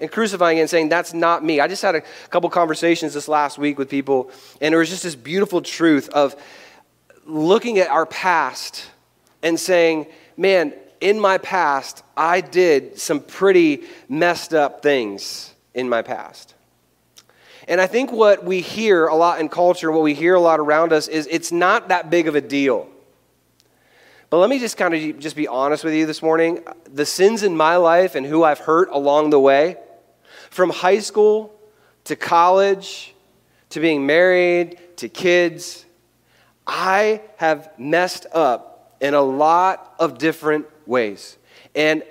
[0.00, 1.60] and crucifying it and saying, That's not me.
[1.60, 5.02] I just had a couple conversations this last week with people, and it was just
[5.02, 6.34] this beautiful truth of
[7.26, 8.90] looking at our past
[9.42, 16.02] and saying, Man, in my past, I did some pretty messed up things in my
[16.02, 16.54] past.
[17.68, 20.60] And I think what we hear a lot in culture, what we hear a lot
[20.60, 22.88] around us, is it's not that big of a deal.
[24.28, 26.64] But let me just kind of just be honest with you this morning.
[26.92, 29.76] The sins in my life and who I've hurt along the way,
[30.50, 31.54] from high school
[32.04, 33.14] to college
[33.70, 35.84] to being married to kids,
[36.66, 41.38] I have messed up in a lot of different ways.
[41.74, 42.02] And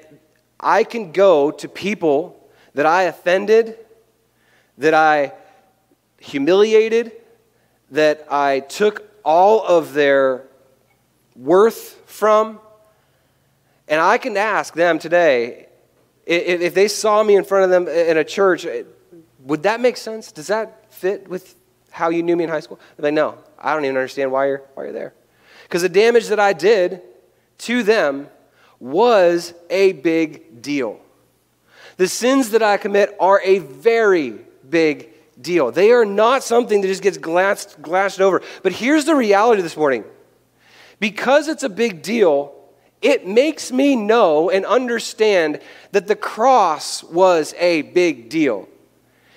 [0.60, 3.78] I can go to people that I offended,
[4.78, 5.34] that I
[6.20, 7.12] humiliated,
[7.92, 10.46] that I took all of their
[11.36, 12.60] worth from.
[13.88, 15.69] And I can ask them today
[16.30, 18.84] if they saw me in front of them in a church, eh,
[19.40, 20.32] would that make sense?
[20.32, 21.56] Does that fit with
[21.92, 22.80] how you knew me in high school?
[22.96, 25.14] They're like, no, I don't even understand why you're, why you're there.
[25.64, 27.02] Because the damage that I did
[27.60, 28.30] to them
[28.80, 31.00] was a big deal.
[31.98, 34.40] The sins that I commit are a very
[34.70, 35.10] big
[35.42, 35.72] deal.
[35.72, 38.42] They are not something that just gets glassed, glassed over.
[38.64, 40.04] But here's the reality this morning
[41.00, 42.54] because it's a big deal,
[43.02, 45.60] it makes me know and understand
[45.92, 48.68] that the cross was a big deal.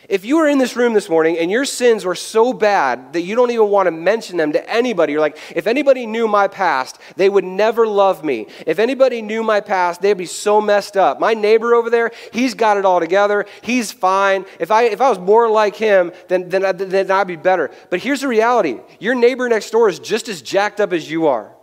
[0.08, 3.22] If you were in this room this morning and your sins were so bad that
[3.22, 6.48] you don't even want to mention them to anybody, you're like, if anybody knew my
[6.48, 8.48] past, they would never love me.
[8.66, 11.18] If anybody knew my past, they'd be so messed up.
[11.18, 13.46] My neighbor over there, he's got it all together.
[13.62, 14.44] He's fine.
[14.58, 17.70] If I, if I was more like him, then, then, then I'd be better.
[17.88, 21.28] But here's the reality your neighbor next door is just as jacked up as you
[21.28, 21.54] are.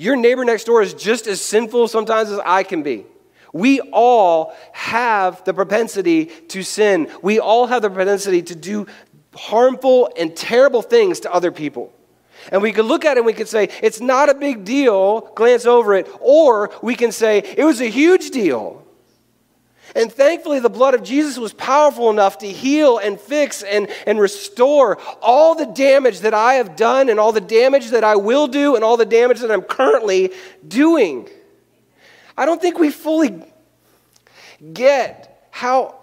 [0.00, 3.04] Your neighbor next door is just as sinful sometimes as I can be.
[3.52, 7.10] We all have the propensity to sin.
[7.20, 8.86] We all have the propensity to do
[9.34, 11.92] harmful and terrible things to other people.
[12.50, 15.20] And we could look at it and we could say, it's not a big deal,
[15.34, 18.82] glance over it, or we can say, it was a huge deal.
[19.94, 24.20] And thankfully, the blood of Jesus was powerful enough to heal and fix and, and
[24.20, 28.46] restore all the damage that I have done and all the damage that I will
[28.46, 30.32] do and all the damage that I'm currently
[30.66, 31.28] doing.
[32.36, 33.42] I don't think we fully
[34.72, 35.96] get how,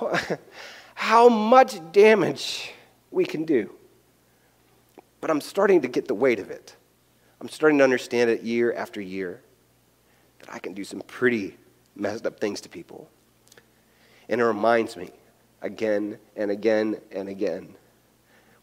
[0.94, 2.72] how much damage
[3.10, 3.72] we can do.
[5.20, 6.76] But I'm starting to get the weight of it.
[7.40, 9.42] I'm starting to understand it year after year
[10.38, 11.56] that I can do some pretty
[11.96, 13.08] messed up things to people.
[14.32, 15.10] And it reminds me
[15.60, 17.76] again and again and again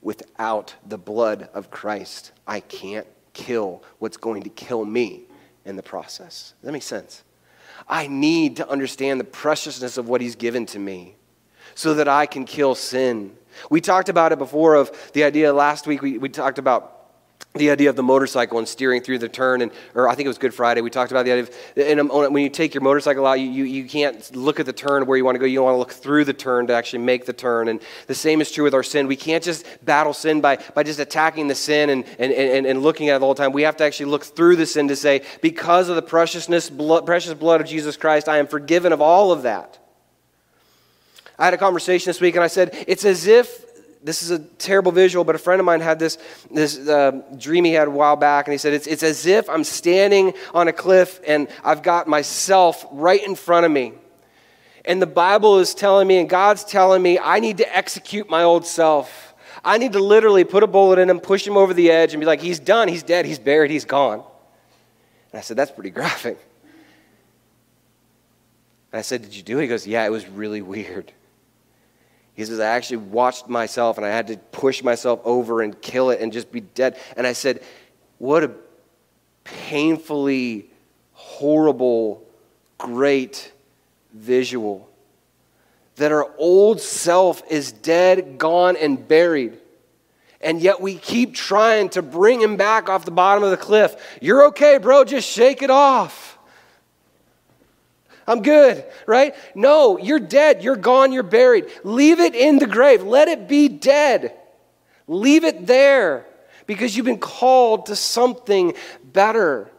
[0.02, 5.26] without the blood of Christ, I can't kill what's going to kill me
[5.66, 6.56] in the process.
[6.60, 7.24] Does that make sense?
[7.88, 11.16] I need to understand the preciousness of what He's given to me
[11.76, 13.36] so that I can kill sin.
[13.70, 16.99] We talked about it before of the idea last week, we, we talked about
[17.56, 20.30] the idea of the motorcycle and steering through the turn, and or I think it
[20.30, 20.82] was Good Friday.
[20.82, 23.50] We talked about the idea of and um, when you take your motorcycle out, you,
[23.50, 25.46] you, you can't look at the turn where you want to go.
[25.46, 27.68] You want to look through the turn to actually make the turn.
[27.68, 29.08] And the same is true with our sin.
[29.08, 32.84] We can't just battle sin by, by just attacking the sin and, and, and, and
[32.84, 33.52] looking at it all the time.
[33.52, 37.08] We have to actually look through the sin to say, because of the preciousness, blood,
[37.08, 39.80] precious blood of Jesus Christ, I am forgiven of all of that.
[41.40, 43.66] I had a conversation this week, and I said, it's as if
[44.04, 46.18] this is a terrible visual, but a friend of mine had this,
[46.50, 49.50] this uh, dream he had a while back, and he said, it's, it's as if
[49.50, 53.94] I'm standing on a cliff and I've got myself right in front of me.
[54.86, 58.44] And the Bible is telling me, and God's telling me, I need to execute my
[58.44, 59.36] old self.
[59.64, 62.22] I need to literally put a bullet in him, push him over the edge, and
[62.22, 64.24] be like, he's done, he's dead, he's buried, he's gone.
[65.32, 66.40] And I said, that's pretty graphic.
[68.92, 69.64] And I said, Did you do it?
[69.64, 71.12] He goes, Yeah, it was really weird.
[72.40, 76.10] He says, I actually watched myself and I had to push myself over and kill
[76.10, 76.98] it and just be dead.
[77.18, 77.62] And I said,
[78.18, 78.52] What a
[79.44, 80.70] painfully
[81.12, 82.26] horrible,
[82.78, 83.52] great
[84.14, 84.90] visual.
[85.98, 89.58] That our old self is dead, gone, and buried.
[90.40, 94.18] And yet we keep trying to bring him back off the bottom of the cliff.
[94.22, 96.29] You're okay, bro, just shake it off.
[98.30, 99.36] I'm good, right?
[99.56, 100.64] No, you're dead.
[100.64, 101.12] You're gone.
[101.12, 101.66] You're buried.
[101.84, 103.02] Leave it in the grave.
[103.02, 104.38] Let it be dead.
[105.08, 106.28] Leave it there
[106.68, 109.72] because you've been called to something better.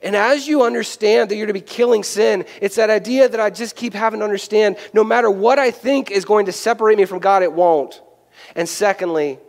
[0.00, 3.50] And as you understand that you're to be killing sin, it's that idea that I
[3.50, 7.04] just keep having to understand no matter what I think is going to separate me
[7.04, 8.00] from God, it won't.
[8.54, 9.40] And secondly,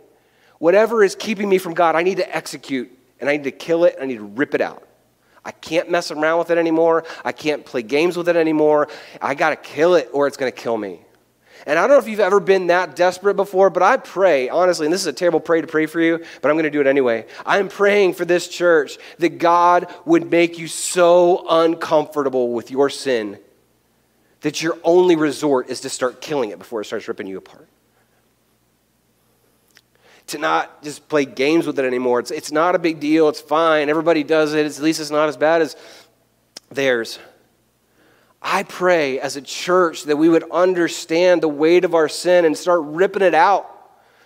[0.58, 3.84] whatever is keeping me from God, I need to execute and I need to kill
[3.84, 4.88] it, I need to rip it out.
[5.44, 7.04] I can't mess around with it anymore.
[7.24, 8.88] I can't play games with it anymore.
[9.20, 11.00] I got to kill it or it's going to kill me.
[11.66, 14.86] And I don't know if you've ever been that desperate before, but I pray, honestly,
[14.86, 16.80] and this is a terrible prayer to pray for you, but I'm going to do
[16.80, 17.26] it anyway.
[17.46, 23.38] I'm praying for this church that God would make you so uncomfortable with your sin
[24.40, 27.68] that your only resort is to start killing it before it starts ripping you apart
[30.28, 32.20] to not just play games with it anymore.
[32.20, 33.28] It's, it's not a big deal.
[33.28, 33.88] It's fine.
[33.88, 34.66] Everybody does it.
[34.66, 35.76] It's, at least it's not as bad as
[36.70, 37.18] theirs.
[38.40, 42.56] I pray as a church that we would understand the weight of our sin and
[42.56, 43.68] start ripping it out,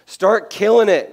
[0.07, 1.13] start killing it,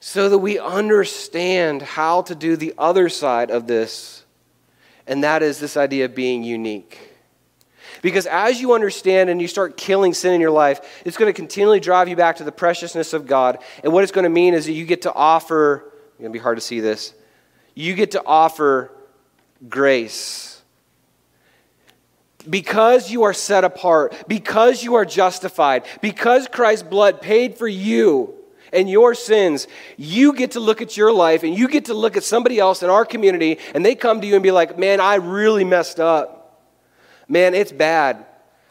[0.00, 4.24] so that we understand how to do the other side of this,
[5.06, 7.09] and that is this idea of being unique.
[8.02, 11.36] Because as you understand and you start killing sin in your life, it's going to
[11.36, 13.58] continually drive you back to the preciousness of God.
[13.84, 16.38] And what it's going to mean is that you get to offer, it's going to
[16.38, 17.12] be hard to see this,
[17.74, 18.90] you get to offer
[19.68, 20.62] grace.
[22.48, 28.34] Because you are set apart, because you are justified, because Christ's blood paid for you
[28.72, 32.16] and your sins, you get to look at your life and you get to look
[32.16, 35.00] at somebody else in our community and they come to you and be like, man,
[35.00, 36.39] I really messed up
[37.30, 38.26] man, it's bad.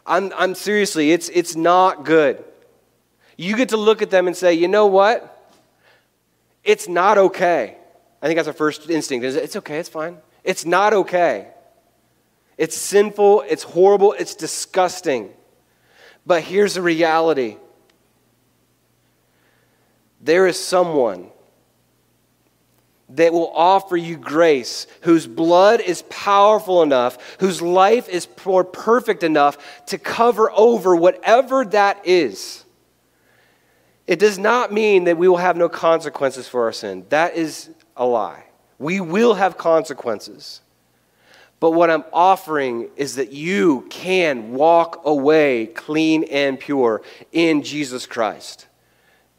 [0.06, 2.44] I'm, I'm seriously, it's, it's not good.
[3.38, 5.36] You get to look at them and say, you know what?
[6.64, 7.78] It's not okay.
[8.22, 9.26] I think that's our first instinct.
[9.26, 10.18] It's okay, it's fine.
[10.44, 11.48] It's not okay.
[12.58, 15.32] It's sinful, it's horrible, it's disgusting.
[16.26, 17.58] But here's the reality
[20.22, 21.30] there is someone
[23.16, 29.24] that will offer you grace, whose blood is powerful enough, whose life is more perfect
[29.24, 32.66] enough to cover over whatever that is.
[34.06, 37.06] It does not mean that we will have no consequences for our sin.
[37.10, 38.46] That is a lie.
[38.80, 40.62] We will have consequences.
[41.60, 48.06] But what I'm offering is that you can walk away clean and pure in Jesus
[48.06, 48.68] Christ.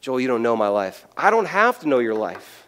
[0.01, 1.07] Joel, you don't know my life.
[1.17, 2.60] I don't have to know your life.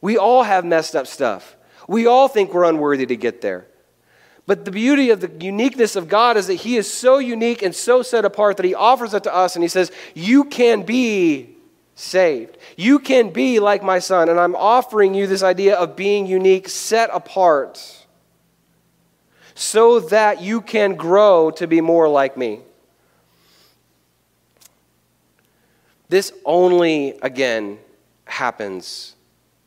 [0.00, 1.56] We all have messed up stuff.
[1.86, 3.66] We all think we're unworthy to get there.
[4.46, 7.74] But the beauty of the uniqueness of God is that He is so unique and
[7.74, 11.56] so set apart that He offers it to us and He says, You can be
[11.94, 12.56] saved.
[12.76, 14.28] You can be like my son.
[14.28, 18.06] And I'm offering you this idea of being unique, set apart.
[19.54, 22.60] so that you can grow to be more like me.
[26.08, 27.78] This only, again,
[28.24, 29.16] happens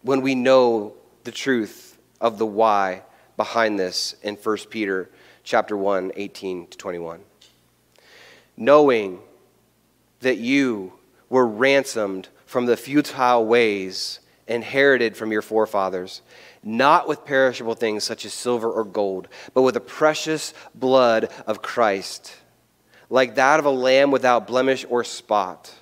[0.03, 0.93] when we know
[1.23, 3.01] the truth of the why
[3.35, 5.09] behind this in 1 Peter
[5.43, 7.21] chapter 1, 18 to 21.
[8.55, 9.19] Knowing
[10.19, 10.93] that you
[11.29, 16.21] were ransomed from the futile ways inherited from your forefathers,
[16.63, 21.61] not with perishable things such as silver or gold, but with the precious blood of
[21.61, 22.35] Christ,
[23.09, 25.73] like that of a lamb without blemish or spot.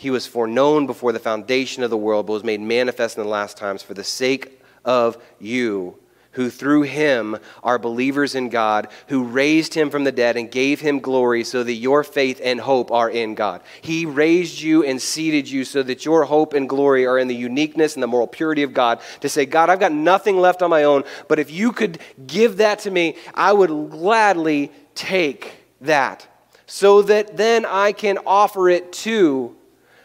[0.00, 3.28] He was foreknown before the foundation of the world, but was made manifest in the
[3.28, 5.98] last times for the sake of you
[6.30, 10.80] who through him are believers in God, who raised him from the dead and gave
[10.80, 13.60] him glory so that your faith and hope are in God.
[13.82, 17.36] He raised you and seated you so that your hope and glory are in the
[17.36, 19.02] uniqueness and the moral purity of God.
[19.20, 22.56] To say, God, I've got nothing left on my own, but if you could give
[22.56, 26.26] that to me, I would gladly take that
[26.64, 29.56] so that then I can offer it to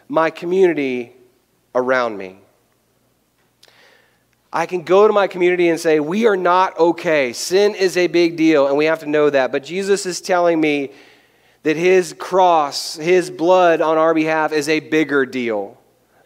[0.08, 1.14] my community
[1.74, 2.38] around me.
[4.52, 7.34] I can go to my community and say, We are not okay.
[7.34, 9.52] Sin is a big deal, and we have to know that.
[9.52, 10.92] But Jesus is telling me
[11.64, 15.78] that his cross, his blood on our behalf, is a bigger deal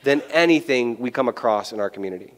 [0.04, 2.34] than anything we come across in our community.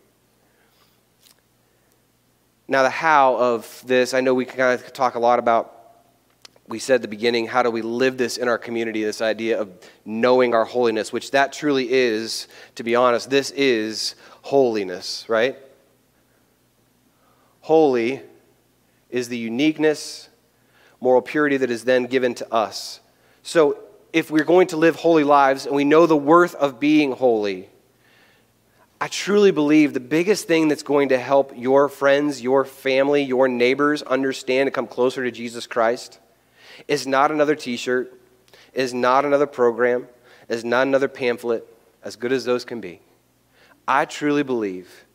[2.68, 5.81] Now, the how of this, I know we can kind of talk a lot about.
[6.68, 9.04] We said at the beginning, how do we live this in our community?
[9.04, 9.70] This idea of
[10.06, 15.58] knowing our holiness, which that truly is, to be honest, this is holiness, right?
[17.62, 18.22] holy
[19.10, 20.30] is the uniqueness,
[21.00, 23.00] moral purity that is then given to us.
[23.44, 23.78] So,
[24.14, 27.70] if we're going to live holy lives and we know the worth of being holy,
[29.00, 33.48] I truly believe the biggest thing that's going to help your friends, your family, your
[33.48, 36.20] neighbors understand and come closer to Jesus Christ
[36.88, 38.20] is not another t shirt,
[38.74, 40.08] is not another program,
[40.50, 41.66] is not another pamphlet,
[42.04, 43.00] as good as those can be.
[43.88, 45.06] I truly believe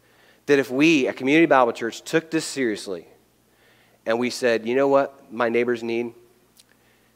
[0.46, 3.06] that if we, a community Bible church, took this seriously
[4.04, 6.14] and we said, you know what my neighbors need?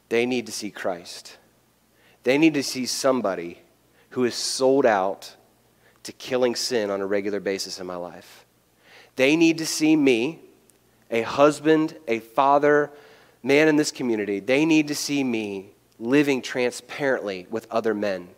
[0.08, 1.38] They need to see Christ.
[2.24, 3.60] They need to see somebody
[4.10, 5.36] who is sold out
[6.02, 8.44] to killing sin on a regular basis in my life.
[9.16, 10.40] They need to see me,
[11.10, 12.90] a husband, a father,
[13.42, 14.40] man in this community.
[14.40, 18.28] They need to see me living transparently with other men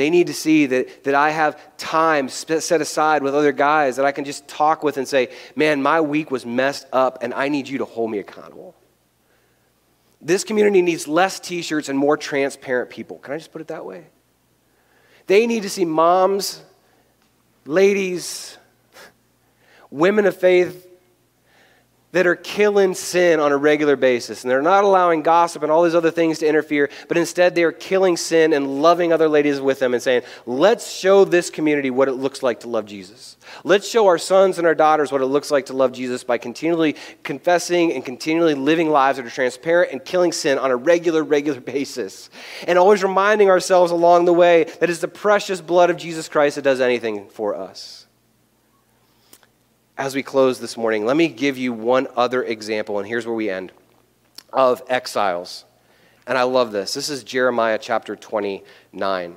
[0.00, 4.06] they need to see that, that I have time set aside with other guys that
[4.06, 7.48] I can just talk with and say, man, my week was messed up and I
[7.48, 8.74] need you to hold me accountable.
[10.22, 13.18] This community needs less t shirts and more transparent people.
[13.18, 14.06] Can I just put it that way?
[15.26, 16.62] They need to see moms,
[17.66, 18.56] ladies,
[19.90, 20.88] women of faith
[22.12, 24.42] that are killing sin on a regular basis.
[24.42, 27.62] And they're not allowing gossip and all these other things to interfere, but instead they
[27.62, 31.90] are killing sin and loving other ladies with them and saying, let's show this community
[31.90, 33.36] what it looks like to love Jesus.
[33.62, 36.38] Let's show our sons and our daughters what it looks like to love Jesus by
[36.38, 41.22] continually confessing and continually living lives that are transparent and killing sin on a regular,
[41.22, 42.30] regular basis.
[42.66, 46.56] And always reminding ourselves along the way that it's the precious blood of Jesus Christ
[46.56, 48.06] that does anything for us
[50.00, 53.34] as we close this morning, let me give you one other example, and here's where
[53.34, 53.70] we end
[54.50, 55.66] of exiles.
[56.26, 56.94] And I love this.
[56.94, 59.36] This is Jeremiah chapter 29.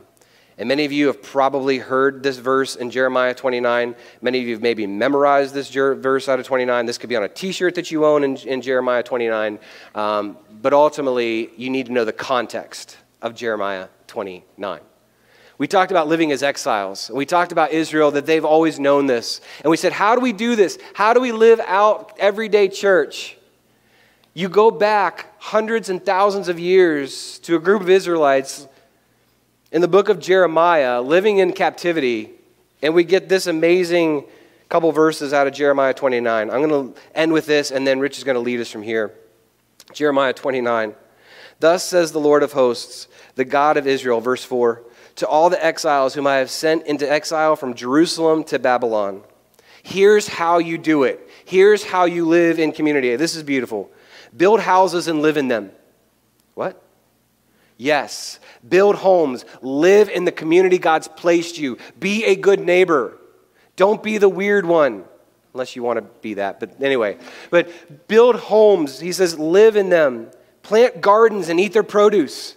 [0.58, 3.94] And many of you have probably heard this verse in Jeremiah 29.
[4.22, 6.86] Many of you have maybe memorized this verse out of 29.
[6.86, 9.60] This could be on a t shirt that you own in, in Jeremiah 29.
[9.96, 14.80] Um, but ultimately, you need to know the context of Jeremiah 29.
[15.64, 17.10] We talked about living as exiles.
[17.10, 19.40] We talked about Israel, that they've always known this.
[19.64, 20.78] And we said, how do we do this?
[20.94, 23.38] How do we live out everyday church?
[24.34, 28.68] You go back hundreds and thousands of years to a group of Israelites
[29.72, 32.32] in the book of Jeremiah living in captivity,
[32.82, 34.26] and we get this amazing
[34.68, 36.52] couple verses out of Jeremiah 29.
[36.52, 38.84] I'm going to end with this, and then Rich is going to lead us from
[38.84, 39.14] here.
[39.94, 40.94] Jeremiah 29.
[41.62, 44.84] Thus says the Lord of hosts, the God of Israel, verse 4
[45.16, 49.24] to all the exiles whom I have sent into exile from Jerusalem to Babylon.
[49.84, 51.30] Here's how you do it.
[51.46, 53.16] Here's how you live in community.
[53.16, 53.92] This is beautiful.
[54.36, 55.72] Build houses and live in them.
[56.54, 56.82] What?
[57.78, 58.40] Yes.
[58.68, 59.46] Build homes.
[59.62, 61.78] Live in the community God's placed you.
[62.00, 63.18] Be a good neighbor.
[63.76, 65.04] Don't be the weird one,
[65.54, 66.60] unless you want to be that.
[66.60, 67.18] But anyway,
[67.50, 69.00] but build homes.
[69.00, 70.30] He says, live in them.
[70.62, 72.56] Plant gardens and eat their produce.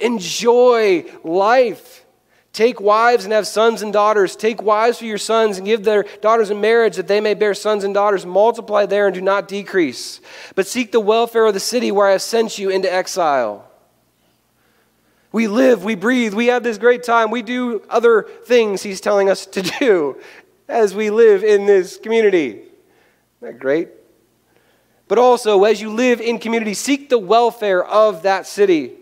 [0.00, 2.04] Enjoy life.
[2.52, 4.34] Take wives and have sons and daughters.
[4.34, 7.54] Take wives for your sons and give their daughters in marriage that they may bear
[7.54, 8.26] sons and daughters.
[8.26, 10.20] Multiply there and do not decrease.
[10.56, 13.70] But seek the welfare of the city where I have sent you into exile.
[15.32, 17.30] We live, we breathe, we have this great time.
[17.30, 20.20] We do other things he's telling us to do
[20.68, 22.48] as we live in this community.
[22.48, 22.72] Isn't
[23.40, 23.90] that great?
[25.06, 28.94] But also, as you live in community, seek the welfare of that city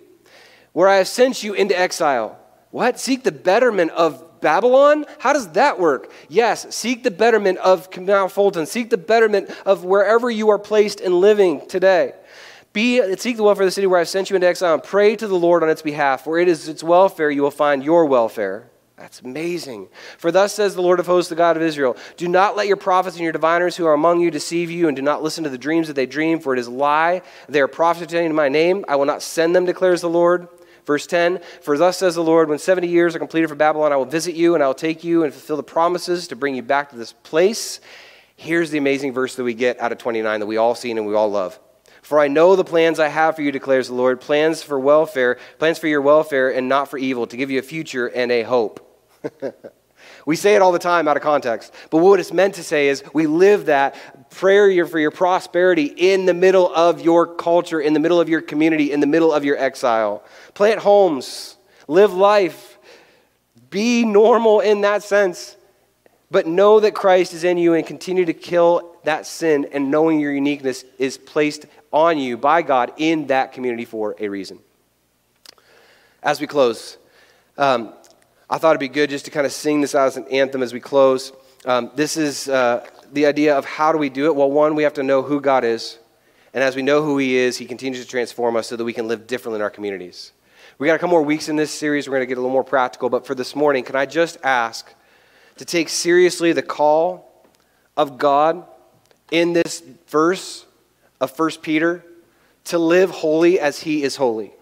[0.78, 2.38] where I have sent you into exile.
[2.70, 3.00] What?
[3.00, 5.06] Seek the betterment of Babylon?
[5.18, 6.12] How does that work?
[6.28, 8.64] Yes, seek the betterment of Canal Fulton.
[8.64, 12.12] Seek the betterment of wherever you are placed and living today.
[12.72, 15.16] Be, seek the welfare of the city where I've sent you into exile and pray
[15.16, 18.06] to the Lord on its behalf, for it is its welfare you will find your
[18.06, 18.70] welfare.
[18.96, 19.88] That's amazing.
[20.16, 22.76] For thus says the Lord of hosts, the God of Israel Do not let your
[22.76, 25.50] prophets and your diviners who are among you deceive you, and do not listen to
[25.50, 27.22] the dreams that they dream, for it is lie.
[27.48, 28.84] They are prophesying in my name.
[28.86, 30.46] I will not send them, declares the Lord.
[30.88, 33.96] Verse 10 For thus says the Lord, when 70 years are completed for Babylon, I
[33.96, 36.62] will visit you and I will take you and fulfill the promises to bring you
[36.62, 37.80] back to this place.
[38.36, 41.06] Here's the amazing verse that we get out of 29 that we all seen and
[41.06, 41.60] we all love.
[42.00, 45.36] For I know the plans I have for you, declares the Lord plans for welfare,
[45.58, 48.44] plans for your welfare and not for evil, to give you a future and a
[48.44, 48.80] hope.
[50.24, 52.88] we say it all the time out of context, but what it's meant to say
[52.88, 57.92] is we live that prayer for your prosperity in the middle of your culture, in
[57.92, 60.22] the middle of your community, in the middle of your exile.
[60.54, 61.56] Plant homes,
[61.86, 62.78] live life,
[63.70, 65.56] be normal in that sense,
[66.30, 70.20] but know that Christ is in you and continue to kill that sin and knowing
[70.20, 74.58] your uniqueness is placed on you by God in that community for a reason.
[76.22, 76.98] As we close,
[77.56, 77.94] um,
[78.50, 80.62] I thought it'd be good just to kind of sing this out as an anthem
[80.62, 81.32] as we close.
[81.64, 84.34] Um, this is uh, the idea of how do we do it?
[84.34, 85.98] Well, one, we have to know who God is.
[86.54, 88.92] And as we know who He is, He continues to transform us so that we
[88.92, 90.32] can live differently in our communities.
[90.78, 92.08] We got a couple more weeks in this series.
[92.08, 93.10] We're going to get a little more practical.
[93.10, 94.94] But for this morning, can I just ask
[95.56, 97.44] to take seriously the call
[97.96, 98.64] of God
[99.30, 100.66] in this verse
[101.20, 102.04] of 1 Peter
[102.64, 104.52] to live holy as he is holy?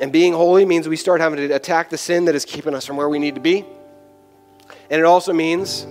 [0.00, 2.84] And being holy means we start having to attack the sin that is keeping us
[2.86, 3.64] from where we need to be.
[4.90, 5.86] And it also means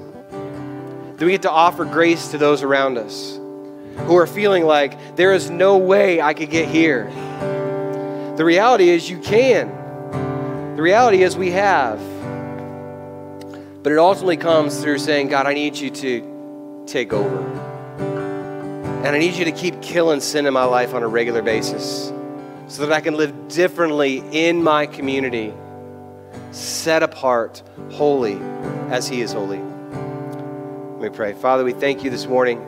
[1.24, 3.39] that we get to offer grace to those around us
[3.99, 7.09] who are feeling like there is no way I could get here.
[8.36, 10.76] The reality is, you can.
[10.76, 11.97] The reality is, we have.
[13.84, 17.39] But it ultimately comes through saying, God, I need you to take over.
[19.05, 22.11] And I need you to keep killing sin in my life on a regular basis
[22.67, 25.53] so that I can live differently in my community,
[26.51, 28.38] set apart, holy
[28.89, 29.72] as He is holy.
[31.04, 31.34] Me pray.
[31.34, 32.62] Father, we thank you this morning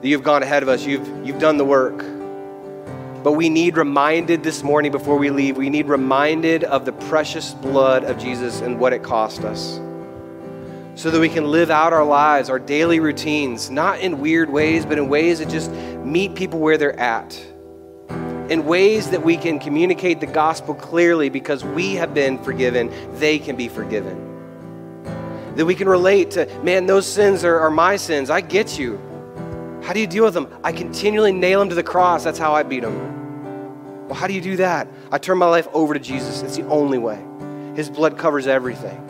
[0.00, 1.98] that you've gone ahead of us, you've, you've done the work.
[3.22, 7.52] But we need reminded this morning before we leave, we need reminded of the precious
[7.52, 9.78] blood of Jesus and what it cost us.
[10.94, 14.86] So that we can live out our lives, our daily routines, not in weird ways,
[14.86, 17.38] but in ways that just meet people where they're at.
[18.48, 23.38] In ways that we can communicate the gospel clearly because we have been forgiven, they
[23.38, 24.35] can be forgiven.
[25.56, 28.30] That we can relate to, man, those sins are, are my sins.
[28.30, 29.00] I get you.
[29.82, 30.48] How do you deal with them?
[30.62, 32.24] I continually nail them to the cross.
[32.24, 34.06] That's how I beat them.
[34.06, 34.88] Well, how do you do that?
[35.10, 36.42] I turn my life over to Jesus.
[36.42, 37.24] It's the only way.
[37.74, 39.02] His blood covers everything.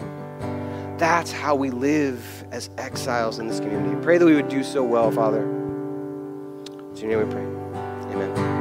[0.99, 3.95] That's how we live as exiles in this community.
[4.03, 5.43] Pray that we would do so well, Father.
[5.43, 7.43] In your name we pray.
[8.13, 8.56] Amen.